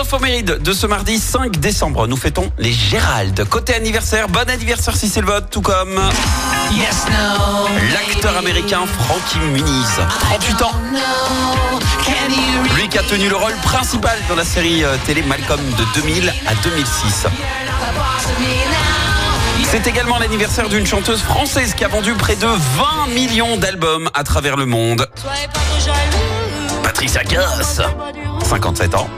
[0.00, 2.06] de ce mardi 5 décembre.
[2.06, 3.44] Nous fêtons les Gérald.
[3.50, 6.00] Côté anniversaire, bon anniversaire si c'est le vote, tout comme
[6.72, 7.68] Yes, no.
[7.92, 10.72] l'acteur américain Frankie Muniz, 38 ans.
[12.76, 16.32] Lui qui a tenu le rôle principal dans la série euh, télé Malcolm de 2000
[16.46, 17.26] à 2006.
[17.26, 18.46] me
[19.60, 19.66] now?
[19.70, 24.24] C'est également l'anniversaire d'une chanteuse française qui a vendu près de 20 millions d'albums à
[24.24, 25.06] travers le monde.
[26.82, 27.82] Patricia Cass,
[28.48, 29.10] 57 ans.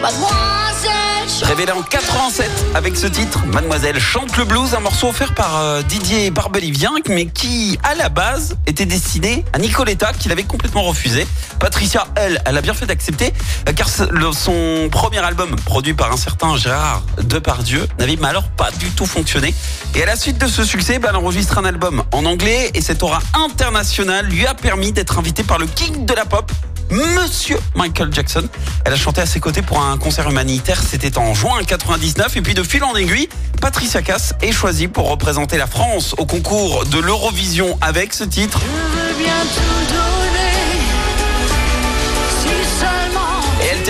[0.00, 5.34] Mademoiselle, je Révélée en 87 avec ce titre, Mademoiselle chante le blues, un morceau offert
[5.34, 10.44] par euh, Didier Barbelivien, mais qui, à la base, était destiné à Nicoletta, qui l'avait
[10.44, 11.26] complètement refusé.
[11.58, 13.34] Patricia, elle, elle a bien fait d'accepter,
[13.68, 18.88] euh, car son premier album, produit par un certain Gérard Depardieu, n'avait alors pas du
[18.90, 19.54] tout fonctionné.
[19.94, 22.80] Et à la suite de ce succès, bah, elle enregistre un album en anglais, et
[22.80, 26.50] cette aura internationale lui a permis d'être invitée par le king de la pop,
[26.90, 28.48] Monsieur Michael Jackson.
[28.84, 32.36] Elle a chanté à ses côtés pour un concert humanitaire, c'était en juin 99.
[32.36, 33.28] Et puis de fil en aiguille,
[33.60, 38.60] Patricia Cass est choisie pour représenter la France au concours de l'Eurovision avec ce titre.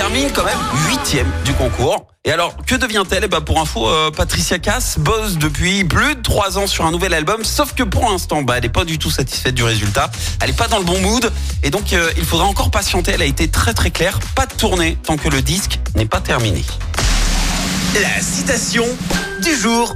[0.00, 2.06] Termine quand même huitième du concours.
[2.24, 3.24] Et alors, que devient-elle?
[3.24, 6.90] Eh ben, Pour info, euh, Patricia Cass bosse depuis plus de trois ans sur un
[6.90, 10.10] nouvel album, sauf que pour l'instant, bah, elle n'est pas du tout satisfaite du résultat.
[10.40, 11.30] Elle n'est pas dans le bon mood.
[11.62, 13.12] Et donc, euh, il faudra encore patienter.
[13.12, 14.18] Elle a été très très claire.
[14.34, 16.64] Pas de tournée tant que le disque n'est pas terminé.
[18.00, 18.86] La citation
[19.42, 19.94] du jour.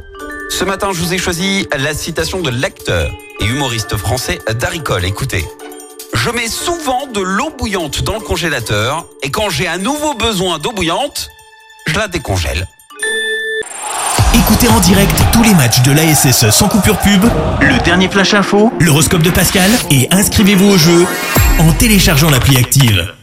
[0.50, 3.10] Ce matin, je vous ai choisi la citation de l'acteur
[3.40, 5.06] et humoriste français Darry Cole.
[5.06, 5.46] Écoutez.
[6.24, 10.58] Je mets souvent de l'eau bouillante dans le congélateur et quand j'ai un nouveau besoin
[10.58, 11.28] d'eau bouillante,
[11.86, 12.66] je la décongèle.
[14.34, 17.26] Écoutez en direct tous les matchs de l'ASSE sans coupure pub,
[17.60, 21.04] le dernier flash info, l'horoscope de Pascal et inscrivez-vous au jeu
[21.58, 23.13] en téléchargeant l'appli active.